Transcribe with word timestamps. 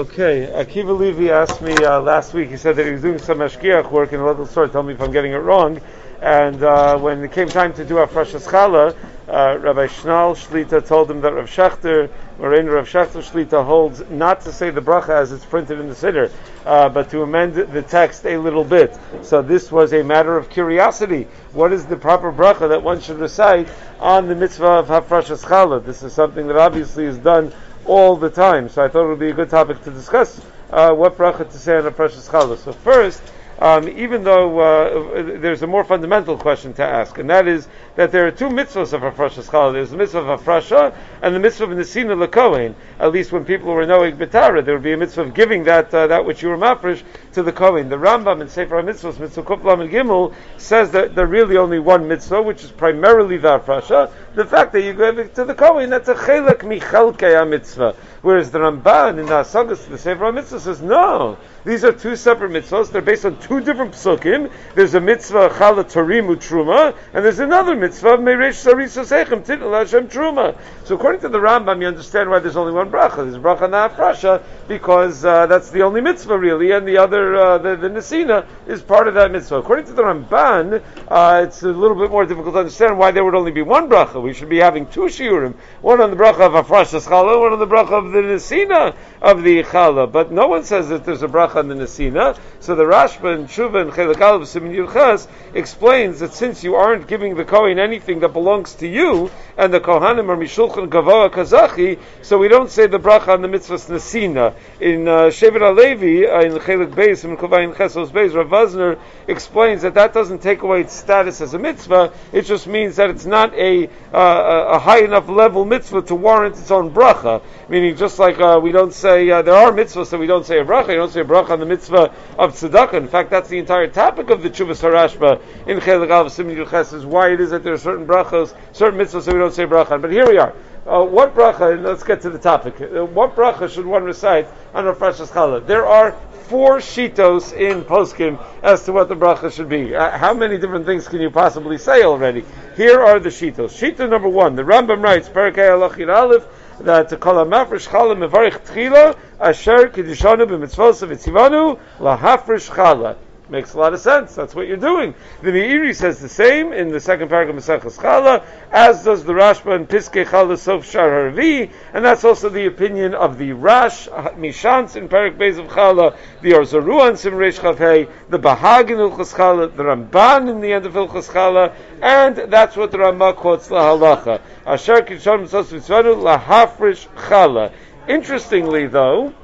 Okay, 0.00 0.50
Akiva 0.54 0.98
Levy 0.98 1.30
asked 1.30 1.60
me 1.60 1.74
uh, 1.84 2.00
last 2.00 2.32
week. 2.32 2.48
He 2.48 2.56
said 2.56 2.74
that 2.76 2.86
he 2.86 2.92
was 2.92 3.02
doing 3.02 3.18
some 3.18 3.36
mashgiach 3.36 3.90
work 3.90 4.14
in 4.14 4.20
a 4.20 4.24
local 4.24 4.46
store. 4.46 4.66
Tell 4.66 4.82
me 4.82 4.94
if 4.94 5.00
I'm 5.02 5.12
getting 5.12 5.32
it 5.32 5.36
wrong. 5.36 5.78
And 6.22 6.62
uh, 6.62 6.96
when 6.96 7.22
it 7.22 7.32
came 7.32 7.48
time 7.48 7.74
to 7.74 7.84
do 7.84 7.96
Afresh 7.96 8.32
Chala, 8.46 8.96
uh, 9.28 9.58
Rabbi 9.58 9.88
Schnall 9.88 10.34
Shlita 10.34 10.86
told 10.86 11.10
him 11.10 11.20
that 11.20 11.34
Rav 11.34 11.50
Shachter, 11.50 12.08
Moraine 12.38 12.64
Rav 12.66 12.88
Shachter 12.88 13.20
Shlita 13.20 13.62
holds 13.62 14.02
not 14.08 14.40
to 14.40 14.52
say 14.52 14.70
the 14.70 14.80
bracha 14.80 15.10
as 15.10 15.32
it's 15.32 15.44
printed 15.44 15.78
in 15.78 15.88
the 15.88 15.94
Siddur, 15.94 16.32
uh, 16.64 16.88
but 16.88 17.10
to 17.10 17.20
amend 17.20 17.54
the 17.54 17.82
text 17.82 18.24
a 18.24 18.38
little 18.38 18.64
bit. 18.64 18.98
So 19.20 19.42
this 19.42 19.70
was 19.70 19.92
a 19.92 20.02
matter 20.02 20.34
of 20.34 20.48
curiosity. 20.48 21.28
What 21.52 21.74
is 21.74 21.84
the 21.84 21.96
proper 21.96 22.32
bracha 22.32 22.70
that 22.70 22.82
one 22.82 23.02
should 23.02 23.18
recite 23.18 23.68
on 23.98 24.28
the 24.28 24.34
mitzvah 24.34 24.66
of 24.66 24.86
Hafresh 24.88 25.44
Chala? 25.44 25.84
This 25.84 26.02
is 26.02 26.14
something 26.14 26.46
that 26.46 26.56
obviously 26.56 27.04
is 27.04 27.18
done 27.18 27.52
all 27.84 28.16
the 28.16 28.30
time. 28.30 28.68
So 28.68 28.84
I 28.84 28.88
thought 28.88 29.04
it 29.04 29.08
would 29.08 29.18
be 29.18 29.30
a 29.30 29.34
good 29.34 29.50
topic 29.50 29.82
to 29.84 29.90
discuss 29.90 30.40
uh, 30.70 30.92
what 30.94 31.16
bracha 31.16 31.50
to 31.50 31.58
say 31.58 31.76
on 31.76 31.84
hafrashas 31.84 32.28
challah. 32.28 32.58
So 32.58 32.72
first, 32.72 33.22
um, 33.60 33.88
even 33.88 34.24
though 34.24 34.58
uh, 34.58 35.22
there's 35.38 35.62
a 35.62 35.66
more 35.66 35.84
fundamental 35.84 36.36
question 36.38 36.72
to 36.74 36.82
ask, 36.82 37.18
and 37.18 37.28
that 37.28 37.46
is 37.46 37.68
that 37.96 38.10
there 38.10 38.26
are 38.26 38.30
two 38.30 38.48
mitzvahs 38.48 38.94
of 38.94 39.02
Hafrasha 39.02 39.44
Chala. 39.44 39.74
There's 39.74 39.90
the 39.90 39.98
mitzvah 39.98 40.20
of 40.20 40.40
Hafrasha 40.40 40.94
and 41.20 41.34
the 41.34 41.38
mitzvah 41.38 41.64
of 41.64 41.70
Nesina 41.70 42.26
Lekohen. 42.26 42.74
At 42.98 43.12
least 43.12 43.32
when 43.32 43.44
people 43.44 43.74
were 43.74 43.84
knowing 43.84 44.16
Betara, 44.16 44.64
there 44.64 44.74
would 44.74 44.82
be 44.82 44.92
a 44.92 44.96
mitzvah 44.96 45.22
of 45.22 45.34
giving 45.34 45.64
that 45.64 45.92
uh, 45.92 46.06
that 46.06 46.24
which 46.24 46.42
you 46.42 46.48
were 46.48 46.56
mafresh 46.56 47.02
to 47.34 47.42
the 47.42 47.52
Kohen. 47.52 47.90
The 47.90 47.96
Rambam 47.96 48.40
in 48.40 48.48
Sefer 48.48 48.82
HaMitzvahs, 48.82 49.18
Mitzvah 49.18 49.42
Kuflam 49.42 49.82
and 49.82 49.90
Gimel, 49.90 50.34
says 50.56 50.90
that 50.92 51.14
there's 51.14 51.28
really 51.28 51.58
only 51.58 51.78
one 51.78 52.08
mitzvah, 52.08 52.40
which 52.40 52.64
is 52.64 52.70
primarily 52.70 53.36
the 53.36 53.58
Hafrasha. 53.58 54.10
The 54.34 54.46
fact 54.46 54.72
that 54.72 54.82
you 54.82 54.94
give 54.94 55.18
it 55.18 55.34
to 55.34 55.44
the 55.44 55.54
Kohen, 55.54 55.90
that's 55.90 56.08
a 56.08 56.14
chelak 56.14 56.60
michalkei 56.60 57.48
mitzvah. 57.48 57.94
Whereas 58.22 58.50
the 58.50 58.58
Ramban 58.58 59.18
in 59.18 59.26
the 59.26 59.32
Asagas, 59.32 59.88
the 59.88 59.96
Sefer 59.96 60.24
HaMitzvah 60.24 60.60
says, 60.60 60.82
no, 60.82 61.38
these 61.64 61.84
are 61.84 61.92
two 61.92 62.16
separate 62.16 62.52
mitzvahs. 62.52 62.90
They're 62.90 63.02
based 63.02 63.26
on 63.26 63.38
two 63.38 63.60
different 63.60 63.92
psukim. 63.92 64.50
There's 64.74 64.94
a 64.94 65.00
mitzvah 65.00 65.50
chala 65.50 65.84
tarimu 65.84 66.36
truma, 66.36 66.94
and 67.12 67.24
there's 67.24 67.38
another 67.38 67.76
mitzvah 67.76 68.16
meresh 68.16 68.64
sarisa 68.64 69.04
sechem 69.04 69.44
titl 69.44 69.78
Hashem 69.78 70.08
truma. 70.08 70.56
So 70.84 70.94
according 70.94 71.20
to 71.20 71.28
the 71.28 71.38
Rambam, 71.38 71.82
you 71.82 71.86
understand 71.86 72.30
why 72.30 72.38
there's 72.38 72.56
only 72.56 72.72
one 72.72 72.90
bracha. 72.90 73.16
There's 73.16 73.36
bracha 73.36 73.68
na'afrasha 73.68 74.42
because 74.68 75.22
uh, 75.24 75.46
that's 75.46 75.70
the 75.70 75.82
only 75.82 76.00
mitzvah 76.00 76.38
really, 76.38 76.70
and 76.70 76.88
the 76.88 76.96
other 76.96 77.36
uh, 77.36 77.58
the, 77.58 77.76
the 77.76 77.90
nesina 77.90 78.46
is 78.66 78.80
part 78.80 79.06
of 79.06 79.14
that 79.14 79.30
mitzvah. 79.30 79.56
According 79.56 79.84
to 79.86 79.92
the 79.92 80.02
Ramban, 80.02 80.82
uh, 81.08 81.44
it's 81.44 81.62
a 81.62 81.68
little 81.68 81.96
bit 81.96 82.10
more 82.10 82.24
difficult 82.24 82.54
to 82.54 82.60
understand 82.60 82.96
why 82.96 83.10
there 83.10 83.24
would 83.24 83.34
only 83.34 83.52
be 83.52 83.62
one 83.62 83.90
bracha. 83.90 84.22
We 84.22 84.32
should 84.32 84.48
be 84.48 84.58
having 84.58 84.86
two 84.86 85.02
shiurim, 85.02 85.54
one 85.82 86.00
on 86.00 86.10
the 86.10 86.16
bracha 86.16 86.40
of 86.40 86.66
afrasha 86.66 87.06
chala, 87.06 87.38
one 87.38 87.52
on 87.52 87.58
the 87.58 87.66
bracha 87.66 87.92
of 87.92 88.09
the 88.10 88.20
nesina 88.20 88.94
of 89.22 89.42
the 89.42 89.62
chala. 89.62 90.10
But 90.10 90.32
no 90.32 90.48
one 90.48 90.64
says 90.64 90.88
that 90.88 91.04
there's 91.04 91.22
a 91.22 91.28
bracha 91.28 91.56
on 91.56 91.68
the 91.68 91.74
nesina. 91.74 92.38
So 92.60 92.74
the 92.74 92.84
Rashba 92.84 93.34
and 93.34 93.48
Shuva 93.48 93.80
and 93.80 94.22
Aleph 94.22 94.48
Simin 94.48 94.72
Yurchas 94.72 95.26
explains 95.54 96.20
that 96.20 96.34
since 96.34 96.62
you 96.62 96.74
aren't 96.74 97.06
giving 97.06 97.34
the 97.34 97.44
Kohen 97.44 97.78
anything 97.78 98.20
that 98.20 98.32
belongs 98.32 98.74
to 98.74 98.86
you, 98.86 99.30
and 99.56 99.72
the 99.72 99.80
Kohanim 99.80 100.28
are 100.28 100.36
Mishulchan 100.36 100.88
Gavoa 100.88 101.30
Kazachi, 101.30 101.98
so 102.22 102.38
we 102.38 102.48
don't 102.48 102.70
say 102.70 102.86
the 102.86 102.98
bracha 102.98 103.28
on 103.28 103.42
the 103.42 103.48
mitzvahs 103.48 103.88
nesina. 103.88 104.54
In 104.80 105.08
uh, 105.08 105.28
Shevet 105.28 105.60
HaLevi, 105.60 106.28
uh, 106.28 106.46
in 106.46 106.52
Chelak 106.60 106.94
Beis, 106.94 107.24
in 107.24 107.36
Kovayin 107.36 107.74
Chesos 107.74 108.10
Beis, 108.10 108.34
Rav 108.34 108.48
Wosner 108.48 108.98
explains 109.26 109.82
that 109.82 109.94
that 109.94 110.12
doesn't 110.12 110.42
take 110.42 110.62
away 110.62 110.82
its 110.82 110.92
status 110.92 111.40
as 111.40 111.54
a 111.54 111.58
mitzvah, 111.58 112.12
it 112.32 112.42
just 112.42 112.66
means 112.66 112.96
that 112.96 113.10
it's 113.10 113.26
not 113.26 113.54
a, 113.54 113.86
uh, 114.12 114.74
a 114.74 114.78
high 114.78 115.02
enough 115.02 115.28
level 115.28 115.64
mitzvah 115.64 116.02
to 116.02 116.14
warrant 116.14 116.56
its 116.56 116.70
own 116.70 116.90
bracha. 116.90 117.42
Meaning, 117.68 117.96
just 118.00 118.18
like 118.18 118.40
uh, 118.40 118.58
we 118.60 118.72
don't 118.72 118.94
say, 118.94 119.28
uh, 119.28 119.42
there 119.42 119.54
are 119.54 119.70
mitzvahs 119.70 120.08
that 120.08 120.18
we 120.18 120.26
don't 120.26 120.46
say 120.46 120.58
a 120.58 120.64
bracha, 120.64 120.88
you 120.88 120.94
don't 120.94 121.12
say 121.12 121.20
a 121.20 121.24
bracha 121.24 121.50
on 121.50 121.60
the 121.60 121.66
mitzvah 121.66 122.10
of 122.38 122.54
tzedakah. 122.54 122.94
In 122.94 123.08
fact, 123.08 123.28
that's 123.28 123.50
the 123.50 123.58
entire 123.58 123.88
topic 123.88 124.30
of 124.30 124.42
the 124.42 124.48
Chuvas 124.48 124.80
Harashba 124.80 125.38
in 125.68 125.78
Chelik 125.80 126.30
Simin 126.30 126.56
Yuches 126.56 126.94
is 126.94 127.04
why 127.04 127.30
it 127.30 127.42
is 127.42 127.50
that 127.50 127.62
there 127.62 127.74
are 127.74 127.78
certain 127.78 128.06
brachos, 128.06 128.56
certain 128.72 128.98
mitzvahs 128.98 129.26
that 129.26 129.34
we 129.34 129.38
don't 129.38 129.52
say 129.52 129.66
bracha. 129.66 130.00
But 130.00 130.12
here 130.12 130.26
we 130.26 130.38
are. 130.38 130.54
Uh, 130.86 131.04
what 131.04 131.34
bracha? 131.34 131.74
And 131.74 131.84
let's 131.84 132.02
get 132.02 132.22
to 132.22 132.30
the 132.30 132.38
topic. 132.38 132.80
Uh, 132.80 133.04
what 133.04 133.36
bracha 133.36 133.68
should 133.68 133.84
one 133.84 134.04
recite 134.04 134.48
on 134.72 134.88
a 134.88 134.94
challah? 134.94 135.66
There 135.66 135.86
are 135.86 136.12
four 136.48 136.78
shitos 136.78 137.52
in 137.52 137.84
poskim 137.84 138.42
as 138.62 138.82
to 138.86 138.92
what 138.92 139.10
the 139.10 139.14
bracha 139.14 139.52
should 139.52 139.68
be. 139.68 139.94
Uh, 139.94 140.16
how 140.16 140.32
many 140.32 140.56
different 140.56 140.86
things 140.86 141.06
can 141.06 141.20
you 141.20 141.30
possibly 141.30 141.76
say 141.76 142.02
already? 142.02 142.46
Here 142.76 142.98
are 142.98 143.20
the 143.20 143.28
shitos. 143.28 143.76
Shita 143.78 144.08
number 144.08 144.28
one. 144.28 144.56
The 144.56 144.62
Rambam 144.62 145.02
writes, 145.02 145.28
Parakei 145.28 145.68
Alachir 145.68 146.12
Aleph 146.12 146.46
that 146.84 147.20
kol 147.20 147.34
mafresh 147.44 147.88
chala 147.88 148.16
mevarich 148.16 148.58
tchila 148.66 149.16
asher 149.40 149.88
kedishanu 149.88 150.46
b'mitzvos 150.46 151.02
of 151.02 151.10
itzivanu 151.10 151.78
lahafresh 151.98 152.70
chala. 152.70 153.16
Makes 153.50 153.74
a 153.74 153.78
lot 153.78 153.94
of 153.94 154.00
sense. 154.00 154.36
That's 154.36 154.54
what 154.54 154.68
you're 154.68 154.76
doing. 154.76 155.12
The 155.42 155.50
Meiri 155.50 155.92
says 155.92 156.20
the 156.20 156.28
same 156.28 156.72
in 156.72 156.90
the 156.90 157.00
second 157.00 157.30
paragraph 157.30 157.56
of 157.56 157.64
Maseches 157.64 157.98
Chala, 157.98 158.44
as 158.70 159.02
does 159.02 159.24
the 159.24 159.32
Rashba 159.32 159.74
and 159.74 159.88
Piskei 159.88 160.24
Chala 160.24 160.56
Sof 160.56 160.88
Shar 160.88 161.32
Harvi, 161.32 161.68
and 161.92 162.04
that's 162.04 162.22
also 162.22 162.48
the 162.48 162.66
opinion 162.66 163.12
of 163.12 163.38
the 163.38 163.52
Rash 163.52 164.06
Mishantz 164.06 164.94
in 164.94 165.08
Parak 165.08 165.36
Beis 165.36 165.58
of 165.58 165.66
Chala, 165.66 166.16
the 166.42 166.52
Orzaruan 166.52 167.14
Simreish 167.14 167.58
Chavhei, 167.58 168.08
the 168.28 168.38
Bahag 168.38 168.90
in 168.90 168.98
Ilchas 168.98 169.34
Chala, 169.34 169.74
the 169.74 169.82
Ramban 169.82 170.48
in 170.48 170.60
the 170.60 170.72
end 170.72 170.86
of 170.86 170.92
Ilchas 170.92 171.28
Chala, 171.28 171.74
and 172.00 172.36
that's 172.52 172.76
what 172.76 172.92
the 172.92 172.98
Ramah 173.00 173.32
quotes 173.32 173.66
the 173.66 173.74
Halacha. 173.74 174.40
Asher 174.70 175.02
Kishon 175.02 175.48
Lahafrish 175.48 177.08
Chala. 177.16 177.72
Interestingly, 178.06 178.86
though, 178.86 179.34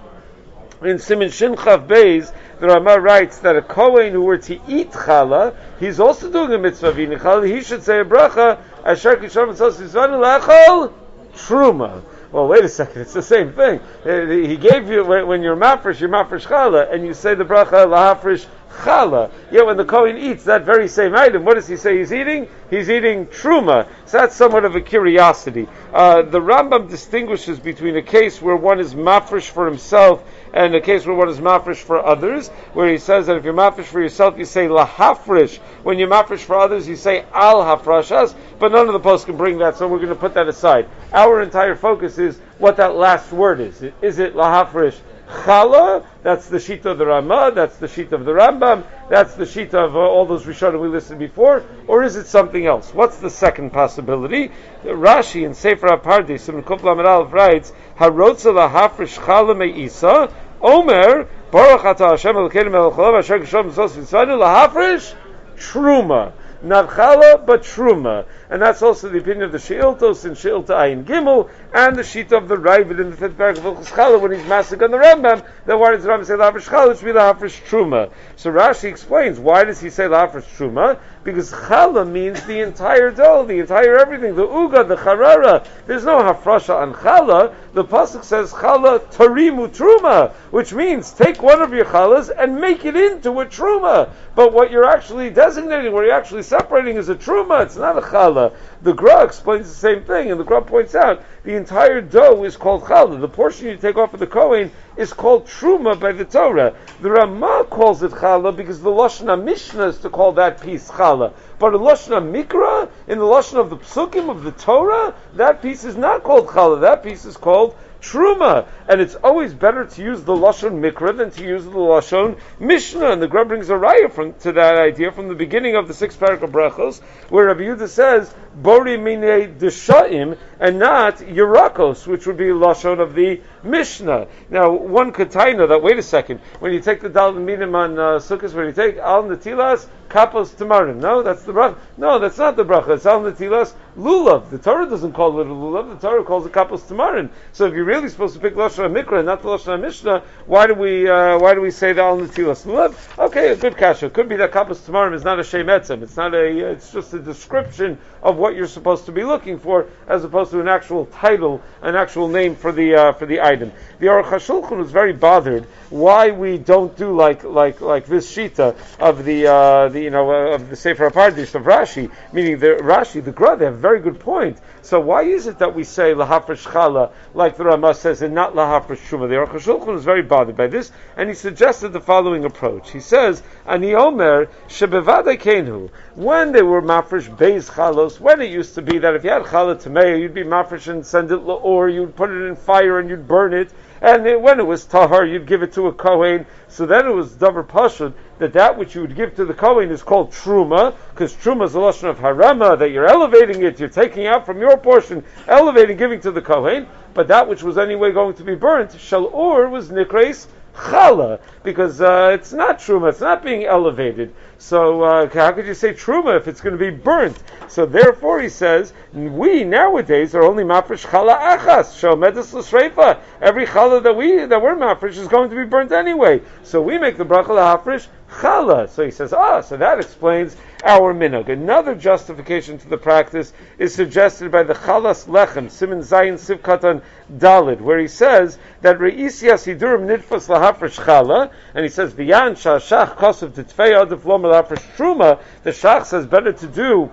in 0.84 1.00
Simon 1.00 1.30
Shinchav 1.30 1.88
Beis, 1.88 2.32
the 2.60 2.68
Rama 2.68 3.00
writes 3.00 3.38
that 3.38 3.56
a 3.56 3.62
Kohen 3.62 4.12
who 4.12 4.22
were 4.22 4.38
to 4.38 4.60
eat 4.68 4.92
challah, 4.92 5.56
he's 5.80 5.98
also 5.98 6.30
doing 6.30 6.52
a 6.52 6.58
mitzvah 6.58 6.90
of 6.90 7.00
eating 7.00 7.18
he 7.44 7.60
should 7.60 7.82
say 7.82 7.98
a 7.98 8.04
bracha, 8.04 8.60
Asher 8.84 9.16
Kishon 9.16 9.48
Lachol 9.56 10.92
Truma. 11.34 12.02
Well, 12.30 12.46
wait 12.46 12.64
a 12.64 12.68
second. 12.68 13.02
It's 13.02 13.12
the 13.12 13.22
same 13.22 13.52
thing. 13.52 13.80
Uh, 14.04 14.26
he 14.26 14.56
gave 14.56 14.88
you 14.88 15.04
when 15.04 15.42
you're 15.42 15.56
mafresh, 15.56 15.98
you're 15.98 16.08
mafresh 16.08 16.46
challah, 16.46 16.94
and 16.94 17.04
you 17.04 17.14
say 17.14 17.34
the 17.34 17.44
bracha 17.44 17.84
lahafresh 17.84 18.46
challah. 18.70 19.30
Yet 19.50 19.66
when 19.66 19.76
the 19.76 19.84
Kohen 19.84 20.16
eats 20.16 20.44
that 20.44 20.64
very 20.64 20.88
same 20.88 21.14
item, 21.14 21.44
what 21.44 21.54
does 21.54 21.66
he 21.66 21.76
say 21.76 21.98
he's 21.98 22.12
eating? 22.12 22.48
He's 22.70 22.90
eating 22.90 23.26
truma. 23.26 23.88
So 24.06 24.18
that's 24.18 24.36
somewhat 24.36 24.64
of 24.64 24.74
a 24.76 24.80
curiosity. 24.80 25.68
Uh, 25.92 26.22
the 26.22 26.40
Rambam 26.40 26.90
distinguishes 26.90 27.58
between 27.58 27.96
a 27.96 28.02
case 28.02 28.42
where 28.42 28.56
one 28.56 28.80
is 28.80 28.94
mafresh 28.94 29.48
for 29.48 29.66
himself 29.66 30.24
and 30.52 30.74
a 30.74 30.80
case 30.80 31.04
where 31.04 31.14
one 31.14 31.28
is 31.28 31.38
mafresh 31.38 31.76
for 31.76 32.04
others, 32.04 32.48
where 32.72 32.90
he 32.90 32.98
says 32.98 33.26
that 33.26 33.36
if 33.36 33.44
you're 33.44 33.54
mafresh 33.54 33.84
for 33.84 34.00
yourself, 34.00 34.38
you 34.38 34.44
say 34.44 34.66
lahafresh. 34.66 35.58
When 35.82 35.98
you're 35.98 36.08
mafresh 36.08 36.40
for 36.40 36.56
others, 36.56 36.88
you 36.88 36.96
say 36.96 37.24
al 37.32 37.62
hafrashas. 37.62 38.34
But 38.58 38.72
none 38.72 38.86
of 38.86 38.92
the 38.94 39.00
posts 39.00 39.26
can 39.26 39.36
bring 39.36 39.58
that, 39.58 39.76
so 39.76 39.86
we're 39.86 39.98
going 39.98 40.08
to 40.08 40.14
put 40.14 40.34
that 40.34 40.48
aside. 40.48 40.88
Our 41.12 41.42
entire 41.42 41.74
focus 41.74 42.18
is 42.18 42.38
what 42.58 42.78
that 42.78 42.94
last 42.94 43.32
word 43.32 43.60
is. 43.60 43.82
Is 44.00 44.18
it 44.18 44.34
lahafresh? 44.34 44.98
Chala, 45.28 46.04
that's 46.22 46.46
the 46.48 46.60
sheet 46.60 46.86
of 46.86 46.98
the 46.98 47.06
Ramah, 47.06 47.52
that's 47.54 47.76
the 47.76 47.88
sheet 47.88 48.12
of 48.12 48.24
the 48.24 48.32
Rambam, 48.32 48.84
that's 49.10 49.34
the 49.34 49.46
sheet 49.46 49.74
of 49.74 49.96
uh, 49.96 49.98
all 49.98 50.24
those 50.24 50.44
Rishonim 50.44 50.80
we 50.80 50.88
listed 50.88 51.18
before, 51.18 51.64
or 51.88 52.04
is 52.04 52.16
it 52.16 52.26
something 52.26 52.64
else? 52.66 52.94
What's 52.94 53.18
the 53.18 53.30
second 53.30 53.70
possibility? 53.70 54.50
Rashi 54.84 55.44
in 55.44 55.54
Sefer 55.54 55.88
HaPardis, 55.88 56.40
Simon 56.40 56.62
Kuflam 56.62 57.04
Aleph 57.04 57.32
writes, 57.32 57.72
Harotza 57.98 58.52
lahafresh 58.52 59.18
chala 59.18 59.56
me'isa, 59.56 60.32
Omer, 60.60 61.28
Baruch 61.50 61.84
Ata 61.84 62.08
Hashem 62.08 62.36
Elokeinu 62.36 62.70
Melech 62.70 63.24
Asher 63.24 63.40
Kishom 63.40 63.70
Mitzvos 63.70 63.96
Mitzvanu 63.96 64.38
lahafresh 64.38 65.14
truma 65.56 66.32
not 66.62 66.88
chala, 66.90 67.44
but 67.44 67.62
truma. 67.62 68.26
And 68.50 68.60
that's 68.62 68.82
also 68.82 69.08
the 69.08 69.18
opinion 69.18 69.42
of 69.42 69.52
the 69.52 69.58
Sheiltos 69.58 70.24
in 70.24 70.32
Sheilta 70.32 70.68
Ayin 70.68 71.04
Gimel, 71.04 71.50
and 71.74 71.96
the 71.96 72.04
sheet 72.04 72.32
of 72.32 72.48
the 72.48 72.56
Raavad 72.56 73.00
in 73.00 73.10
the 73.10 73.16
fifth 73.16 73.36
paragraph 73.36 73.78
of 73.78 73.90
Chala 73.90 74.20
when 74.20 74.32
he's 74.32 74.46
massacred 74.46 74.82
on 74.82 74.90
the 74.90 75.04
Rambam, 75.04 75.46
that 75.66 75.78
why 75.78 75.92
does 75.92 76.04
the 76.04 76.10
Rambam 76.10 76.26
say 76.26 76.34
Lafresh 76.34 76.68
Chala? 76.68 76.92
It 76.92 76.98
should 76.98 77.06
be 77.06 77.12
Lafresh 77.12 77.62
Truma. 77.68 78.10
So 78.36 78.50
Rashi 78.52 78.84
explains, 78.84 79.38
why 79.38 79.64
does 79.64 79.80
he 79.80 79.90
say 79.90 80.04
Lafresh 80.04 80.44
Truma? 80.56 80.98
Because 81.26 81.50
Chala 81.50 82.08
means 82.08 82.40
the 82.44 82.60
entire 82.60 83.10
dough, 83.10 83.44
the 83.44 83.58
entire 83.58 83.98
everything, 83.98 84.36
the 84.36 84.46
Uga, 84.46 84.86
the 84.86 84.94
Charara. 84.94 85.66
There's 85.88 86.04
no 86.04 86.18
Hafrasha 86.18 86.80
on 86.80 86.94
Chala. 86.94 87.52
The 87.74 87.82
Pasuk 87.82 88.22
says 88.22 88.52
Chala 88.52 89.00
Tarimu 89.12 89.74
Truma, 89.74 90.32
which 90.52 90.72
means 90.72 91.10
take 91.10 91.42
one 91.42 91.62
of 91.62 91.72
your 91.72 91.84
Chalas 91.84 92.30
and 92.30 92.60
make 92.60 92.84
it 92.84 92.94
into 92.94 93.40
a 93.40 93.44
Truma. 93.44 94.08
But 94.36 94.52
what 94.52 94.70
you're 94.70 94.88
actually 94.88 95.30
designating, 95.30 95.92
what 95.92 96.04
you're 96.04 96.14
actually 96.14 96.44
separating 96.44 96.94
is 96.94 97.08
a 97.08 97.16
Truma, 97.16 97.64
it's 97.64 97.76
not 97.76 97.98
a 97.98 98.02
Chala. 98.02 98.54
The 98.82 98.92
Gra 98.92 99.24
explains 99.24 99.68
the 99.68 99.74
same 99.74 100.04
thing, 100.04 100.30
and 100.30 100.38
the 100.38 100.44
Gra 100.44 100.62
points 100.62 100.94
out 100.94 101.24
the 101.46 101.54
entire 101.54 102.00
dough 102.00 102.44
is 102.44 102.56
called 102.56 102.82
challah. 102.82 103.20
The 103.20 103.28
portion 103.28 103.68
you 103.68 103.76
take 103.76 103.96
off 103.96 104.14
of 104.14 104.20
the 104.20 104.26
Kohen 104.26 104.70
is 104.96 105.12
called 105.12 105.46
truma 105.46 105.98
by 105.98 106.12
the 106.12 106.24
Torah. 106.24 106.74
The 107.00 107.10
Ramah 107.10 107.66
calls 107.68 108.02
it 108.02 108.12
challah 108.12 108.56
because 108.56 108.80
the 108.80 108.90
Lashon 108.90 109.44
Mishnah 109.44 109.88
is 109.88 109.98
to 109.98 110.10
call 110.10 110.32
that 110.32 110.60
piece 110.60 110.90
challah. 110.90 111.32
But 111.58 111.74
in 111.74 111.80
Lashon 111.80 112.32
Mikra, 112.32 112.88
in 113.06 113.18
the 113.18 113.24
Lashon 113.24 113.58
of 113.58 113.70
the 113.70 113.76
Psukim 113.76 114.30
of 114.30 114.42
the 114.42 114.52
Torah, 114.52 115.14
that 115.34 115.60
piece 115.60 115.84
is 115.84 115.96
not 115.96 116.22
called 116.22 116.46
challah. 116.46 116.80
That 116.80 117.02
piece 117.02 117.24
is 117.24 117.36
called 117.36 117.76
truma, 118.06 118.68
and 118.88 119.00
it's 119.00 119.14
always 119.16 119.52
better 119.54 119.84
to 119.84 120.02
use 120.02 120.22
the 120.22 120.32
lashon 120.32 120.80
mikra 120.80 121.16
than 121.16 121.30
to 121.32 121.44
use 121.44 121.64
the 121.64 121.70
lashon 121.70 122.38
mishnah. 122.58 123.10
And 123.10 123.22
the 123.22 123.28
Gra 123.28 123.44
brings 123.44 123.68
a 123.70 123.74
raya 123.74 124.10
from 124.10 124.34
to 124.40 124.52
that 124.52 124.76
idea 124.76 125.12
from 125.12 125.28
the 125.28 125.34
beginning 125.34 125.76
of 125.76 125.88
the 125.88 125.94
sixth 125.94 126.18
parak 126.18 126.42
of 126.42 126.50
brachos, 126.50 127.00
where 127.30 127.46
Rabbi 127.46 127.62
Yehuda 127.62 127.88
says 127.88 128.34
bori 128.54 128.96
mine 128.96 129.58
deshaim 129.58 130.38
and 130.60 130.78
not 130.78 131.18
yerakos, 131.18 132.06
which 132.06 132.26
would 132.26 132.36
be 132.36 132.46
lashon 132.46 133.00
of 133.00 133.14
the 133.14 133.40
mishnah. 133.62 134.28
Now, 134.50 134.72
one 134.72 135.12
could 135.12 135.34
know 135.34 135.66
that. 135.66 135.82
Wait 135.82 135.98
a 135.98 136.02
second, 136.02 136.40
when 136.60 136.72
you 136.72 136.80
take 136.80 137.00
the 137.00 137.08
dal 137.08 137.32
minim 137.32 137.74
on 137.74 137.98
uh, 137.98 138.02
sukkahs, 138.18 138.54
when 138.54 138.66
you 138.66 138.72
take 138.72 138.96
al 138.98 139.24
natilas 139.24 139.86
kapos 140.08 140.50
tamarim, 140.54 140.96
no, 140.96 141.22
that's 141.22 141.42
the 141.42 141.52
bracha. 141.52 141.76
No, 141.96 142.18
that's 142.18 142.38
not 142.38 142.56
the 142.56 142.64
bracha. 142.64 142.90
It's 142.96 143.06
al 143.06 143.20
natilas 143.20 143.72
lulav. 143.96 144.50
The 144.50 144.58
Torah 144.58 144.88
doesn't 144.88 145.12
call 145.12 145.40
it 145.40 145.46
a 145.46 145.50
lulav. 145.50 146.00
The 146.00 146.08
Torah 146.08 146.24
calls 146.24 146.46
it 146.46 146.52
kapos 146.52 146.80
tamarim. 146.80 147.30
So 147.52 147.66
if 147.66 147.74
you're 147.74 147.84
really 147.84 148.08
supposed 148.08 148.34
to 148.34 148.40
pick 148.40 148.54
lashon 148.54 148.92
mikra, 148.92 149.24
not 149.24 149.42
the 149.42 149.48
lashon 149.48 149.80
mishnah, 149.80 150.22
why 150.46 150.66
do 150.66 150.74
we 150.74 151.08
uh, 151.08 151.38
why 151.38 151.54
do 151.54 151.60
we 151.60 151.70
say 151.70 151.92
the 151.92 152.02
al 152.02 152.18
natilas 152.18 152.64
lulav? 152.64 153.18
Okay, 153.18 153.48
a 153.48 153.56
good 153.56 153.76
kasha. 153.76 154.10
Could 154.10 154.28
be 154.28 154.36
that 154.36 154.52
kapos 154.52 154.78
tamarim 154.78 155.14
is 155.14 155.24
not 155.24 155.38
a 155.40 155.44
shem 155.44 155.66
etzem. 155.66 156.02
It's 156.02 156.16
not 156.16 156.34
a. 156.34 156.72
It's 156.72 156.92
just 156.92 157.12
a 157.14 157.18
description 157.18 157.98
of 158.22 158.36
what 158.36 158.56
you're 158.56 158.66
supposed 158.66 159.06
to 159.06 159.12
be 159.12 159.24
looking 159.24 159.58
for, 159.58 159.86
as 160.08 160.24
opposed 160.24 160.50
to 160.50 160.60
an 160.60 160.68
actual 160.68 161.06
title, 161.06 161.62
an 161.82 161.94
actual 161.94 162.28
name 162.28 162.56
for 162.56 162.72
the 162.72 162.94
uh, 162.94 163.12
for 163.12 163.26
the 163.26 163.40
item. 163.40 163.72
The 163.98 164.06
Aruch 164.06 164.26
HaShulchan 164.26 164.78
was 164.78 164.90
very 164.90 165.12
bothered 165.12 165.66
why 165.90 166.30
we 166.30 166.58
don't 166.58 166.96
do 166.96 167.14
like 167.14 167.44
like 167.44 167.80
like 167.80 168.06
this 168.06 168.34
shita 168.34 168.76
of 168.98 169.24
the 169.24 169.46
uh, 169.46 169.88
the 169.88 170.05
you 170.06 170.10
know 170.12 170.30
uh, 170.30 170.54
of 170.54 170.70
the 170.70 170.76
Sefer 170.76 171.10
Apardish 171.10 171.56
of 171.56 171.64
Rashi, 171.64 172.08
meaning 172.32 172.60
the 172.60 172.78
Rashi, 172.80 173.24
the 173.24 173.32
Gra, 173.32 173.56
they 173.56 173.64
have 173.64 173.74
a 173.74 173.76
very 173.76 173.98
good 173.98 174.20
point. 174.20 174.56
So 174.82 175.00
why 175.00 175.22
is 175.22 175.48
it 175.48 175.58
that 175.58 175.74
we 175.74 175.82
say 175.82 176.14
lahafresh 176.14 176.64
chala 176.64 177.10
like 177.34 177.56
the 177.56 177.64
Rama 177.64 177.92
says 177.92 178.22
and 178.22 178.32
not 178.32 178.54
lahafresh 178.54 178.98
shuma? 179.08 179.28
The 179.28 179.34
Aruch 179.34 179.84
was 179.84 180.04
very 180.04 180.22
bothered 180.22 180.56
by 180.56 180.68
this, 180.68 180.92
and 181.16 181.28
he 181.28 181.34
suggested 181.34 181.88
the 181.88 182.00
following 182.00 182.44
approach. 182.44 182.92
He 182.92 183.00
says, 183.00 183.42
"Ani 183.66 183.96
omer 183.96 184.46
shebevadei 184.68 185.40
kenu." 185.40 185.90
When 186.14 186.52
they 186.52 186.62
were 186.62 186.80
mafresh 186.80 187.28
beis 187.36 187.68
chalos, 187.68 188.20
when 188.20 188.40
it 188.40 188.50
used 188.50 188.76
to 188.76 188.82
be 188.82 188.98
that 188.98 189.16
if 189.16 189.24
you 189.24 189.30
had 189.30 189.42
chala 189.42 189.74
tamei, 189.74 190.20
you'd 190.20 190.34
be 190.34 190.44
mafresh 190.44 190.86
and 190.86 191.04
send 191.04 191.32
it 191.32 191.38
or 191.38 191.88
you'd 191.88 192.14
put 192.14 192.30
it 192.30 192.46
in 192.46 192.54
fire 192.54 193.00
and 193.00 193.10
you'd 193.10 193.26
burn 193.26 193.54
it 193.54 193.72
and 194.00 194.26
it, 194.26 194.40
when 194.40 194.60
it 194.60 194.66
was 194.66 194.84
tahar, 194.84 195.24
you'd 195.24 195.46
give 195.46 195.62
it 195.62 195.72
to 195.72 195.86
a 195.86 195.92
kohen. 195.92 196.46
So 196.68 196.86
then 196.86 197.06
it 197.06 197.14
was 197.14 197.32
davar 197.32 197.66
pashut 197.66 198.12
that 198.38 198.52
that 198.52 198.76
which 198.76 198.94
you 198.94 199.00
would 199.00 199.16
give 199.16 199.34
to 199.36 199.44
the 199.44 199.54
kohen 199.54 199.90
is 199.90 200.02
called 200.02 200.30
truma, 200.30 200.94
because 201.10 201.34
truma 201.34 201.64
is 201.64 201.74
a 201.74 201.78
lashon 201.78 202.08
of 202.08 202.18
harama 202.18 202.78
that 202.78 202.90
you're 202.90 203.06
elevating 203.06 203.62
it, 203.62 203.80
you're 203.80 203.88
taking 203.88 204.26
out 204.26 204.44
from 204.44 204.60
your 204.60 204.76
portion, 204.76 205.24
elevating, 205.48 205.96
giving 205.96 206.20
to 206.20 206.30
the 206.30 206.42
kohen. 206.42 206.86
But 207.14 207.28
that 207.28 207.48
which 207.48 207.62
was 207.62 207.78
anyway 207.78 208.12
going 208.12 208.34
to 208.34 208.44
be 208.44 208.54
burnt, 208.54 208.90
shalur 208.90 209.70
was 209.70 209.88
nikres 209.88 210.46
chala, 210.74 211.40
because 211.62 212.02
uh, 212.02 212.32
it's 212.34 212.52
not 212.52 212.78
truma, 212.78 213.08
it's 213.08 213.20
not 213.20 213.42
being 213.42 213.64
elevated. 213.64 214.34
So 214.58 215.02
uh, 215.02 215.28
how 215.30 215.52
could 215.52 215.66
you 215.66 215.74
say 215.74 215.94
truma 215.94 216.36
if 216.36 216.48
it's 216.48 216.60
going 216.60 216.76
to 216.76 216.78
be 216.78 216.90
burnt? 216.90 217.42
So 217.68 217.86
therefore, 217.86 218.40
he 218.40 218.48
says 218.50 218.92
we 219.12 219.64
nowadays 219.64 220.34
are 220.34 220.42
only 220.42 220.64
mafresh 220.64 221.06
chala 221.06 221.38
achas 221.38 221.94
shomedes 221.98 222.52
l'shreifa. 222.52 223.18
Every 223.40 223.66
chala 223.66 224.02
that 224.02 224.14
we 224.14 224.44
that 224.44 224.60
we're 224.60 224.76
mafresh 224.76 225.16
is 225.16 225.28
going 225.28 225.48
to 225.48 225.56
be 225.56 225.64
burnt 225.64 225.92
anyway. 225.92 226.42
So 226.62 226.82
we 226.82 226.98
make 226.98 227.16
the 227.16 227.24
bracha 227.24 227.48
la'afresh 227.48 228.06
chala. 228.30 228.88
So 228.88 229.04
he 229.04 229.10
says, 229.10 229.32
ah, 229.32 229.60
so 229.60 229.76
that 229.76 229.98
explains 229.98 230.56
our 230.84 231.14
minog. 231.14 231.48
Another 231.48 231.94
justification 231.94 232.78
to 232.78 232.88
the 232.88 232.98
practice 232.98 233.52
is 233.78 233.94
suggested 233.94 234.50
by 234.50 234.62
the 234.62 234.74
Chalas 234.74 235.26
Lechem, 235.26 235.70
Simon 235.70 236.00
Zayin 236.00 236.34
Sivkatan 236.34 237.02
Dalid, 237.32 237.80
where 237.80 237.98
he 237.98 238.08
says 238.08 238.58
that 238.82 238.98
Reisias 238.98 239.66
Hidurim 239.66 240.06
Nitfas 240.06 240.48
Lahafresh 240.48 241.02
Chala, 241.04 241.50
and 241.74 241.84
he 241.84 241.88
says, 241.88 242.14
Biyan 242.14 242.52
Shashach 242.52 243.16
Kosev 243.16 243.50
Titfei 243.50 243.92
Adif 243.92 244.24
Lom 244.24 244.42
Lahafresh 244.42 244.96
Truma, 244.96 245.40
the 245.62 245.70
Shach 245.70 246.06
says 246.06 246.26
better 246.26 246.52
to 246.52 246.66
do 246.66 247.10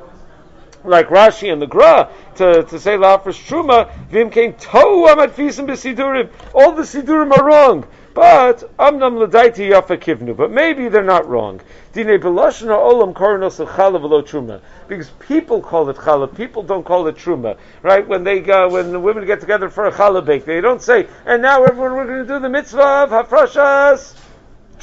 like 0.85 1.07
Rashi 1.07 1.51
and 1.51 1.61
the 1.61 1.67
Gra, 1.67 2.09
to, 2.35 2.63
to 2.63 2.79
say 2.79 2.97
La'afresh 2.97 3.47
Truma, 3.47 3.93
Vim 4.09 4.29
came 4.29 4.53
Tohu 4.53 5.07
Amad 5.07 5.31
Fisim 5.31 5.65
B'Sidurim. 5.65 6.29
All 6.53 6.73
the 6.73 6.81
Sidurim 6.83 7.31
are 7.31 7.45
wrong. 7.45 7.87
But 8.13 8.63
amnam 8.77 9.17
l'daiti 9.17 9.69
yafa 9.69 9.97
kivnu. 9.97 10.35
But 10.35 10.51
maybe 10.51 10.87
they're 10.87 11.03
not 11.03 11.27
wrong. 11.27 11.61
Dine 11.93 12.19
belashna 12.19 12.77
olam 12.77 13.13
koronos 13.13 13.65
chala 13.65 13.99
v'lo 13.99 14.21
truma. 14.21 14.61
Because 14.87 15.09
people 15.27 15.61
call 15.61 15.89
it 15.89 15.97
chala, 15.97 16.33
people 16.35 16.63
don't 16.63 16.85
call 16.85 17.07
it 17.07 17.15
truma, 17.15 17.57
right? 17.81 18.07
When 18.07 18.23
they 18.23 18.39
go, 18.39 18.69
when 18.69 18.91
the 18.91 18.99
women 18.99 19.25
get 19.25 19.41
together 19.41 19.69
for 19.69 19.85
a 19.85 19.91
chala 19.91 20.23
bake, 20.23 20.45
they 20.45 20.61
don't 20.61 20.81
say, 20.81 21.07
and 21.25 21.41
now 21.41 21.63
everyone 21.63 21.95
we're 21.95 22.05
going 22.05 22.27
to 22.27 22.33
do 22.33 22.39
the 22.39 22.49
mitzvah 22.49 22.81
of 22.81 23.09
hafrashas 23.09 24.22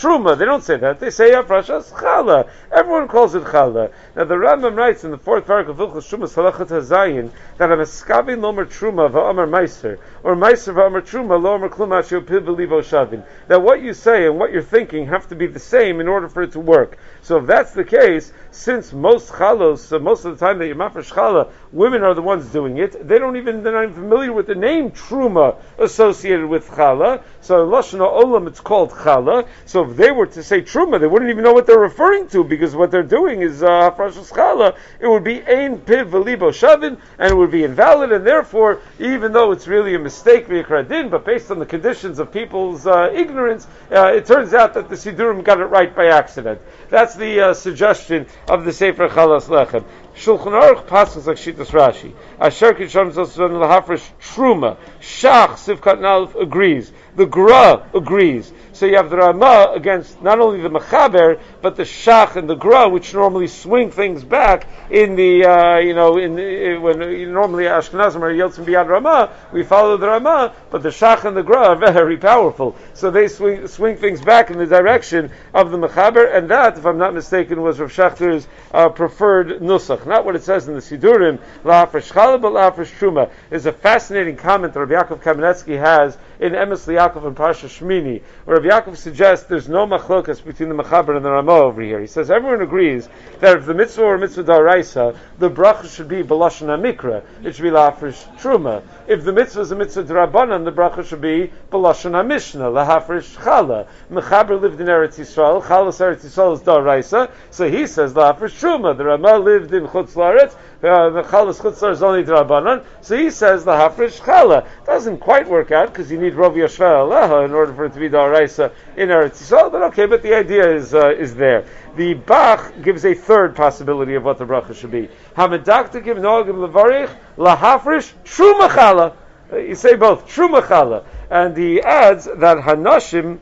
truma. 0.00 0.38
They 0.38 0.44
don't 0.44 0.64
say 0.64 0.76
that. 0.76 1.00
They 1.00 1.10
say 1.10 1.32
Afrashas 1.32 1.90
Chala. 1.92 2.48
Everyone 2.72 3.08
calls 3.08 3.34
it 3.34 3.44
Chala. 3.44 3.92
Now 4.16 4.24
the 4.24 4.34
Rambam 4.34 4.76
writes 4.76 5.04
in 5.04 5.10
the 5.10 5.18
fourth 5.18 5.46
paragraph 5.46 5.78
of 5.78 5.90
Hilchos 5.90 6.08
Truma 6.08 6.28
Salachat 6.28 6.68
Hazayin 6.68 7.30
that 7.58 7.70
a 7.70 7.76
Meskabi 7.76 8.36
Lomer 8.38 8.64
Truma 8.64 9.10
va'Amar 9.10 9.48
Meiser 9.48 9.98
or 10.22 10.34
Meiser 10.34 10.74
va'Amar 10.74 11.02
Truma 11.02 11.40
Lomer 11.40 11.68
Klumash 11.68 12.10
Yopil 12.10 12.40
Belivo 12.40 12.80
Shavin. 12.80 13.24
That 13.48 13.62
what 13.62 13.82
you 13.82 13.92
say 13.92 14.26
and 14.26 14.38
what 14.38 14.52
you're 14.52 14.62
thinking 14.62 15.06
have 15.06 15.28
to 15.28 15.34
be 15.34 15.46
the 15.46 15.58
same 15.58 16.00
in 16.00 16.08
order 16.08 16.28
for 16.28 16.42
it 16.42 16.52
to 16.52 16.60
work. 16.60 16.98
So 17.22 17.38
if 17.38 17.46
that's 17.46 17.72
the 17.72 17.84
case, 17.84 18.32
since 18.50 18.92
most 18.92 19.30
chalos, 19.30 20.00
most 20.00 20.24
of 20.24 20.38
the 20.38 20.44
time 20.44 20.58
that 20.58 20.66
you're 20.66 20.76
mafresh 20.76 21.12
chala, 21.12 21.50
women 21.72 22.02
are 22.02 22.14
the 22.14 22.22
ones 22.22 22.46
doing 22.46 22.78
it. 22.78 23.06
They 23.06 23.18
don't 23.18 23.36
even 23.36 23.62
they're 23.62 23.72
not 23.72 23.84
even 23.84 23.94
familiar 23.94 24.32
with 24.32 24.46
the 24.46 24.54
name 24.54 24.90
truma 24.90 25.56
associated 25.78 26.46
with 26.46 26.68
chala. 26.68 27.22
So 27.40 27.62
in 27.62 27.70
lashon 27.70 28.00
olam, 28.00 28.48
it's 28.48 28.60
called 28.60 28.90
chala. 28.90 29.46
So 29.66 29.88
if 29.88 29.96
they 29.96 30.10
were 30.10 30.26
to 30.26 30.42
say 30.42 30.62
truma, 30.62 31.00
they 31.00 31.06
wouldn't 31.06 31.30
even 31.30 31.44
know 31.44 31.52
what 31.52 31.66
they're 31.66 31.78
referring 31.78 32.28
to 32.28 32.44
because 32.44 32.74
what 32.74 32.90
they're 32.90 33.02
doing 33.02 33.42
is 33.42 33.62
uh, 33.62 33.90
chala. 33.90 34.76
It 35.00 35.06
would 35.06 35.24
be 35.24 35.42
ein 35.42 35.78
piv 35.78 36.10
velibo 36.10 36.50
shavin, 36.50 36.98
and 37.18 37.30
it 37.30 37.36
would 37.36 37.50
be 37.50 37.64
invalid. 37.64 38.12
And 38.12 38.26
therefore, 38.26 38.80
even 38.98 39.32
though 39.32 39.52
it's 39.52 39.68
really 39.68 39.94
a 39.94 39.98
mistake 39.98 40.48
v'yikradin, 40.48 41.10
but 41.10 41.24
based 41.24 41.50
on 41.50 41.58
the 41.58 41.66
conditions 41.66 42.18
of 42.18 42.32
people's 42.32 42.86
uh, 42.86 43.10
ignorance, 43.14 43.66
uh, 43.90 44.12
it 44.14 44.26
turns 44.26 44.54
out 44.54 44.74
that 44.74 44.88
the 44.88 44.96
sidurim 44.96 45.44
got 45.44 45.60
it 45.60 45.66
right 45.66 45.94
by 45.94 46.06
accident. 46.06 46.60
That's 46.88 47.14
the 47.14 47.40
uh, 47.40 47.54
suggestion 47.54 48.26
of 48.48 48.64
the 48.64 48.72
Sefer 48.72 49.08
Chalas 49.08 49.48
Lechem. 49.48 49.84
Shulchan 50.20 50.52
Aruch 50.52 50.86
passes 50.86 51.26
like 51.26 51.38
Shitas 51.38 51.70
Rashi. 51.70 52.12
Asher 52.38 52.74
Kishon 52.74 53.10
Zosan 53.10 53.52
Lahafresh 53.52 54.06
Truma. 54.20 54.76
Shach 55.00 55.54
Sivkat 55.54 55.98
Nalf 55.98 56.38
agrees. 56.38 56.92
The 57.16 57.26
Gra 57.26 57.88
agrees. 57.94 58.52
So 58.72 58.86
you 58.86 58.96
have 58.96 59.10
the 59.10 59.18
Rama 59.18 59.72
against 59.74 60.22
not 60.22 60.40
only 60.40 60.62
the 60.62 60.70
Mechaber, 60.70 61.38
but 61.60 61.76
the 61.76 61.82
Shach 61.82 62.36
and 62.36 62.48
the 62.48 62.54
Gra, 62.54 62.88
which 62.88 63.12
normally 63.12 63.48
swing 63.48 63.90
things 63.90 64.24
back 64.24 64.66
in 64.90 65.16
the, 65.16 65.44
uh, 65.44 65.78
you 65.78 65.92
know, 65.92 66.16
in 66.16 66.34
the, 66.36 66.78
when 66.78 66.98
normally 67.32 67.64
Ashkenazim 67.64 68.22
are 68.22 68.32
Yotzim 68.32 68.64
Biyad 68.64 68.88
Rama, 68.88 69.30
we 69.52 69.64
follow 69.64 69.96
the 69.96 70.06
Rama, 70.06 70.54
but 70.70 70.82
the 70.82 70.88
Shach 70.88 71.24
and 71.24 71.36
the 71.36 71.42
Gra 71.42 71.68
are 71.68 71.76
very 71.92 72.16
powerful. 72.16 72.76
So 72.94 73.10
they 73.10 73.28
swing, 73.28 73.66
swing 73.66 73.96
things 73.96 74.22
back 74.22 74.50
in 74.50 74.56
the 74.56 74.66
direction 74.66 75.30
of 75.52 75.70
the 75.70 75.76
Mechaber, 75.76 76.34
and 76.34 76.50
that, 76.50 76.78
if 76.78 76.86
I'm 76.86 76.98
not 76.98 77.12
mistaken, 77.12 77.60
was 77.60 77.80
Rav 77.80 77.92
Shachter's 77.92 78.46
uh, 78.72 78.88
preferred 78.88 79.60
Nusach. 79.60 80.06
Not 80.06 80.24
what 80.24 80.36
it 80.36 80.42
says 80.42 80.68
in 80.68 80.74
the 80.74 80.80
Sidurim, 80.80 81.38
La'afresh 81.64 82.12
Chalab, 82.12 82.40
La'afresh 82.40 82.98
Truma. 82.98 83.30
is 83.50 83.66
a 83.66 83.72
fascinating 83.72 84.36
comment 84.36 84.72
that 84.72 84.80
Rabbi 84.80 84.94
Yaakov 84.94 85.22
Kamenetsky 85.22 85.78
has 85.78 86.16
in 86.40 86.52
Emes 86.52 86.86
Yaakov 86.86 87.26
and 87.26 87.36
Parsha 87.36 87.68
Shmini, 87.68 88.22
where 88.46 88.58
Rabbi 88.58 88.74
Yaakov 88.74 88.96
suggests 88.96 89.46
there's 89.46 89.68
no 89.68 89.86
machlokas 89.86 90.42
between 90.42 90.70
the 90.70 90.74
Mechaber 90.74 91.14
and 91.14 91.24
the 91.24 91.30
Ramah 91.30 91.52
over 91.52 91.82
here. 91.82 92.00
He 92.00 92.06
says 92.06 92.30
everyone 92.30 92.62
agrees 92.62 93.10
that 93.40 93.58
if 93.58 93.66
the 93.66 93.74
mitzvah 93.74 94.02
or 94.02 94.18
mitzvah 94.18 94.44
daraisa, 94.44 95.16
the 95.38 95.50
bracha 95.50 95.94
should 95.94 96.08
be 96.08 96.22
balashon 96.22 96.68
mikra. 96.80 97.22
It 97.44 97.54
should 97.54 97.62
be 97.62 97.70
la'afrish 97.70 98.24
truma. 98.38 98.82
If 99.10 99.24
the 99.24 99.32
mitzvah 99.32 99.62
is 99.62 99.72
a 99.72 99.74
mitzvah 99.74 100.04
drabanan, 100.04 100.64
the 100.64 100.70
bracha 100.70 101.04
should 101.04 101.20
be 101.20 101.50
balashon 101.72 102.24
mishnah 102.28 102.66
lahafrish 102.66 103.36
chala. 103.38 103.88
Mechaber 104.08 104.60
lived 104.60 104.80
in 104.80 104.86
Eretz 104.86 105.18
Yisrael. 105.18 105.60
Chalas 105.64 105.98
Eretz 105.98 106.24
Yisrael 106.24 106.54
is 106.54 106.60
daraisa, 106.60 107.28
so 107.50 107.68
he 107.68 107.88
says 107.88 108.14
la'afrish 108.14 108.60
truma. 108.60 108.96
The 108.96 109.06
Rama 109.06 109.36
lived 109.38 109.74
in 109.74 109.88
Chutz 109.88 110.14
Laretz. 110.14 110.54
Uh, 110.82 111.10
the 111.10 111.22
chalas 111.24 111.60
chutzlar 111.60 111.90
is 111.90 112.02
only 112.04 112.22
drabanan, 112.22 112.84
so 113.02 113.14
he 113.14 113.30
says 113.30 113.64
the 113.64 113.72
hafresh 113.72 114.18
chala 114.20 114.66
doesn't 114.86 115.18
quite 115.18 115.46
work 115.46 115.72
out 115.72 115.88
because 115.92 116.10
you 116.10 116.18
need 116.18 116.32
rov 116.32 116.54
yashvel 116.54 117.44
in 117.44 117.52
order 117.52 117.74
for 117.74 117.84
it 117.86 117.92
to 117.92 117.98
be 117.98 118.08
daraisa 118.08 118.72
in 118.96 119.08
Eretz 119.08 119.42
Yisrael. 119.42 119.72
But 119.72 119.82
okay, 119.82 120.06
but 120.06 120.22
the 120.22 120.34
idea 120.34 120.72
is 120.72 120.94
uh, 120.94 121.10
is 121.10 121.34
there. 121.34 121.66
The 121.96 122.14
Bach 122.14 122.72
gives 122.82 123.04
a 123.04 123.14
third 123.14 123.56
possibility 123.56 124.14
of 124.14 124.24
what 124.24 124.38
the 124.38 124.44
bracha 124.44 124.74
should 124.74 124.90
be. 124.90 125.08
Hamedakta 125.36 126.02
give 126.02 126.18
noagim 126.18 126.56
levarich 126.56 127.14
lahafresh 127.36 128.12
trumachala. 128.24 129.14
Uh, 129.52 129.56
you 129.56 129.74
say 129.74 129.96
both 129.96 130.26
trumachala, 130.28 131.04
and 131.30 131.56
he 131.56 131.80
adds 131.80 132.26
that 132.26 132.58
hanashim 132.58 133.40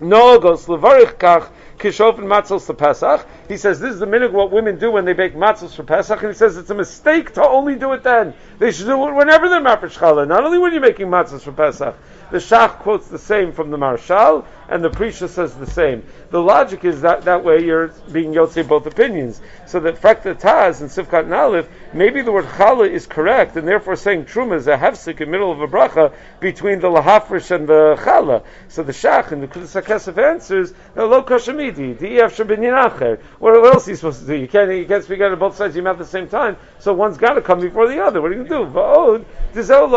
nogos 0.00 0.66
levarich 0.66 1.14
kach 1.16 1.48
kishofen 1.82 2.20
matzos 2.20 2.66
to 2.66 2.74
Pesach. 2.74 3.26
He 3.48 3.56
says 3.56 3.80
this 3.80 3.92
is 3.92 4.00
the 4.00 4.06
minute 4.06 4.32
what 4.32 4.52
women 4.52 4.78
do 4.78 4.90
when 4.92 5.04
they 5.04 5.12
bake 5.12 5.34
matzos 5.34 5.74
for 5.74 5.82
Pesach, 5.82 6.22
and 6.22 6.32
he 6.32 6.38
says 6.38 6.56
it's 6.56 6.70
a 6.70 6.74
mistake 6.74 7.34
to 7.34 7.46
only 7.46 7.74
do 7.74 7.92
it 7.92 8.02
then. 8.02 8.34
They 8.58 8.70
should 8.70 8.86
do 8.86 9.08
it 9.08 9.14
whenever 9.14 9.48
they're 9.48 9.60
mapish 9.60 9.98
challah, 9.98 10.28
not 10.28 10.44
only 10.44 10.58
when 10.58 10.72
you're 10.72 10.80
making 10.80 11.08
matzos 11.08 11.40
for 11.40 11.52
Pesach. 11.52 11.96
The 12.32 12.38
Shach 12.38 12.78
quotes 12.78 13.08
the 13.08 13.18
same 13.18 13.52
from 13.52 13.70
the 13.70 13.76
Maharshal, 13.76 14.46
and 14.70 14.82
the 14.82 14.88
Prisha 14.88 15.28
says 15.28 15.54
the 15.54 15.66
same. 15.66 16.02
The 16.30 16.40
logic 16.40 16.82
is 16.82 17.02
that 17.02 17.26
that 17.26 17.44
way 17.44 17.62
you're 17.62 17.88
being 18.10 18.32
Yotzei 18.32 18.66
both 18.66 18.86
opinions. 18.86 19.42
So 19.66 19.80
that 19.80 20.00
Frekta 20.00 20.34
Taz 20.34 20.80
and 20.80 20.88
Sifkat 20.88 21.30
Aleph, 21.30 21.68
maybe 21.92 22.22
the 22.22 22.32
word 22.32 22.46
Chala 22.46 22.88
is 22.88 23.06
correct, 23.06 23.56
and 23.56 23.68
therefore 23.68 23.96
saying 23.96 24.24
Truma 24.24 24.56
is 24.56 24.66
a 24.66 24.78
hefsik 24.78 25.20
in 25.20 25.26
the 25.26 25.26
middle 25.26 25.52
of 25.52 25.60
a 25.60 25.68
bracha 25.68 26.14
between 26.40 26.80
the 26.80 26.88
Lahafrish 26.88 27.50
and 27.54 27.68
the 27.68 27.96
Chala. 27.98 28.42
So 28.68 28.82
the 28.82 28.92
Shach 28.92 29.30
and 29.32 29.42
the 29.42 29.46
Kudus 29.46 30.16
answers, 30.16 30.72
no, 30.96 31.06
lo 31.06 31.22
What 33.38 33.74
else 33.74 33.86
are 33.86 33.90
you 33.90 33.96
supposed 33.96 34.20
to 34.20 34.26
do? 34.26 34.34
You 34.34 34.48
can't, 34.48 34.72
you 34.72 34.86
can't 34.86 35.04
speak 35.04 35.20
out 35.20 35.32
of 35.32 35.38
both 35.38 35.56
sides 35.56 35.72
of 35.72 35.76
your 35.76 35.84
mouth 35.84 35.94
at 35.94 35.98
the 35.98 36.06
same 36.06 36.28
time, 36.28 36.56
so 36.78 36.92
one's 36.92 37.18
got 37.18 37.34
to 37.34 37.42
come 37.42 37.60
before 37.60 37.88
the 37.88 38.02
other. 38.02 38.20
What 38.20 38.32
are 38.32 38.34
you 38.34 38.44
going 38.44 38.64
to 38.64 38.66
do? 38.66 38.78
Va'od, 38.78 39.24
it's 39.54 39.70
all 39.70 39.88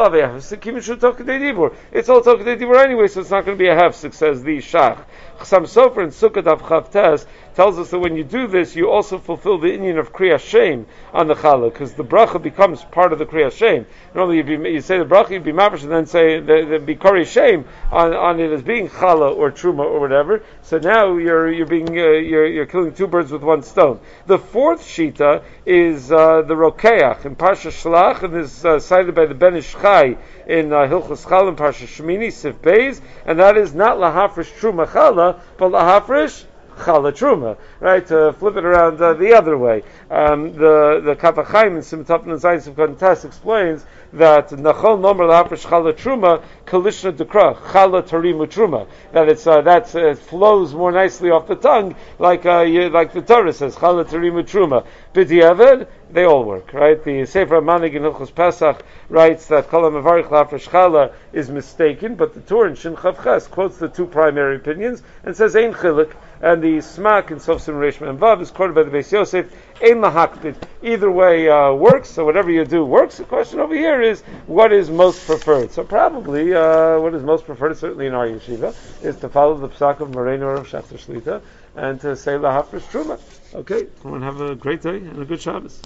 Tokadei 2.22 2.60
Dibur 2.60 2.84
anyway, 2.84 3.08
so 3.08 3.22
it's 3.22 3.30
not 3.30 3.46
going 3.46 3.58
to 3.58 3.64
be 3.64 3.70
a 3.70 3.76
hefsik, 3.76 4.14
says 4.14 4.44
the 4.44 4.58
Shach. 4.58 5.06
Chassam 5.38 5.64
Sofer 5.64 6.04
and 6.04 6.12
Sukkot 6.12 6.48
of 6.48 6.62
Chavtes 6.62 7.26
tells 7.56 7.80
us 7.80 7.90
that 7.92 8.00
when 8.00 8.18
you 8.18 8.26
do 8.26 8.48
this, 8.48 8.76
you 8.76 8.90
also 8.90 9.18
fulfill 9.18 9.58
the 9.58 9.74
Indian 9.74 9.98
of 9.98 10.12
Kriya 10.12 10.40
Shem 10.40 10.86
on 11.14 11.28
the 11.28 11.36
Challah, 11.36 11.72
because 11.72 11.94
the 11.94 12.04
bracha 12.04 12.42
becomes 12.42 12.84
part 12.84 13.14
of 13.14 13.20
the 13.20 13.26
Kriya 13.26 13.52
Shem. 13.52 13.86
Normally, 14.14 14.38
you, 14.38 14.66
you 14.66 14.82
say 14.82 14.98
the 14.98 15.06
bracha, 15.06 15.32
you'd 15.32 15.44
be 15.44 15.54
mafish, 15.54 15.84
and 15.84 15.92
then 15.92 16.06
say 16.06 16.40
the, 16.40 16.66
the 16.66 16.96
Bikari 16.96 17.26
Shem 17.26 17.66
on, 17.92 18.14
on 18.14 18.40
it 18.42 18.52
as 18.52 18.62
being 18.62 18.90
Challah 18.90 19.36
or 19.36 19.52
Truma 19.52 19.86
or 19.86 20.02
whatever. 20.02 20.44
So 20.64 20.80
now 20.80 21.18
you're 21.18 21.50
you're 21.56 21.66
being 21.66 21.90
uh, 21.90 21.92
you're, 21.92 22.46
you're 22.48 22.66
killing 22.66 22.94
two 22.94 23.08
birds 23.08 23.32
with 23.32 23.42
one 23.42 23.64
stone. 23.64 24.00
The 24.28 24.38
fourth 24.38 24.82
shita 24.82 25.44
is 25.66 26.12
uh, 26.12 26.42
the 26.42 26.54
Rokeach 26.54 27.26
in 27.26 27.36
Parsha 27.36 27.72
Shlach, 27.72 28.24
and 28.24 28.36
is 28.36 28.66
uh, 28.66 28.80
cited 28.80 29.16
by 29.16 29.26
the 29.26 29.34
Ben 29.34 29.56
Ish 29.56 29.74
Chai 29.74 30.18
in 30.48 30.72
uh, 30.72 30.88
Hilchos 30.88 31.28
Chal 31.28 31.48
and 31.48 31.58
Parsha 31.58 31.88
Shemini 31.88 32.32
Sif 32.32 32.62
Beis, 32.62 33.02
and 33.26 33.40
that 33.40 33.58
is 33.58 33.74
not 33.74 33.98
lahafresh 33.98 34.56
true 34.60 34.74
chala, 34.74 35.40
but 35.58 35.72
lahafresh 35.72 36.46
chala 36.76 37.12
truma, 37.12 37.58
right? 37.80 38.06
To 38.08 38.34
flip 38.34 38.56
it 38.58 38.66
around 38.66 39.02
uh, 39.02 39.14
the 39.14 39.34
other 39.34 39.58
way. 39.58 39.84
Um, 40.10 40.54
the 40.54 41.02
the 41.04 41.16
Kaf 41.16 41.36
HaChaim 41.36 41.76
in 41.76 41.78
Simtapin 41.78 42.32
and 42.32 42.42
Zayin 42.42 42.62
Sivkon 42.62 43.26
explains 43.26 43.86
that 44.14 44.50
nachol 44.50 45.00
nomer 45.00 45.28
lahafresh 45.28 45.66
chala 45.66 45.94
truma 45.94 46.44
kalishna 46.66 47.12
dekra 47.12 47.56
chala 47.56 48.02
tarimu 48.02 48.48
truma. 48.48 48.88
That 49.12 49.30
it's 49.30 49.48
uh, 49.48 49.60
uh, 49.60 50.16
flows 50.16 50.74
more 50.74 50.92
nicely 50.92 51.32
off 51.32 51.48
the 51.48 51.56
tongue, 51.56 51.96
like 52.20 52.46
uh, 52.46 52.62
you, 52.62 52.90
like 52.90 53.14
the 53.14 53.22
Torah 53.22 53.54
says 53.54 53.76
chala 53.76 54.06
tarimu 54.06 54.44
truma. 54.44 54.86
B'diavad 55.14 55.88
they 56.16 56.24
all 56.24 56.46
work, 56.46 56.74
right? 56.74 57.04
The 57.04 57.26
Sefer 57.26 57.62
Manig 57.62 57.94
in 57.94 58.02
Hilchos 58.02 58.34
Pesach 58.34 58.84
writes 59.10 59.48
that 59.48 59.68
Kol 59.68 59.84
HaMavarich 59.84 60.30
Lafresh 60.30 60.68
Chala 60.70 61.14
is 61.34 61.52
mistaken, 61.52 62.16
but 62.16 62.34
the 62.34 62.40
Torah 62.40 62.70
in 62.70 62.76
Shin 62.76 62.96
Chavches 62.96 63.50
quotes 63.50 63.78
the 63.78 63.90
two 63.90 64.08
primary 64.08 64.56
opinions 64.56 65.04
and 65.24 65.36
says 65.36 65.56
Ein 65.56 65.74
Chilik, 65.74 66.14
and 66.42 66.64
the 66.64 66.78
Smak 66.78 67.32
in 67.32 67.40
Sof 67.40 67.62
Sim 67.62 67.76
Reish 67.76 67.98
Vav 67.98 68.42
is 68.42 68.50
quoted 68.50 68.74
by 68.74 68.84
the 68.84 68.92
Beis 68.92 69.12
Yosef, 69.12 69.52
Ein 69.84 69.98
Lahakbid. 69.98 70.56
Either 70.82 71.12
way 71.12 71.50
uh, 71.50 71.74
works, 71.74 72.10
so 72.10 72.24
whatever 72.24 72.50
you 72.50 72.64
do 72.64 72.86
works. 72.86 73.18
The 73.18 73.26
question 73.26 73.60
over 73.60 73.76
here 73.76 74.02
is 74.02 74.22
what 74.48 74.72
is 74.72 74.90
most 74.90 75.26
preferred. 75.26 75.72
So 75.72 75.84
probably 75.84 76.54
uh, 76.54 76.98
what 77.00 77.14
is 77.14 77.24
most 77.24 77.46
preferred, 77.46 77.78
certainly 77.78 78.08
in 78.08 78.14
our 78.14 78.28
yeshiva, 78.28 78.74
is 79.04 79.18
to 79.18 79.28
follow 79.28 79.58
the 79.58 79.70
Psak 79.70 80.00
of 80.00 80.14
Moreno 80.16 80.50
of 80.50 80.68
Shachter 80.68 80.98
Shlita 80.98 81.42
and 81.76 82.00
to 82.02 82.16
say 82.16 82.34
Lahafresh 82.34 82.88
Truma. 82.92 83.20
Okay, 83.54 83.88
everyone 84.00 84.22
have 84.22 84.42
a 84.42 84.56
great 84.56 84.82
day 84.82 84.98
and 84.98 85.22
a 85.22 85.26
good 85.26 85.42
Shabbos. 85.42 85.82